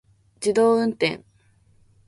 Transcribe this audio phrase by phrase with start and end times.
[0.39, 1.23] 自動運転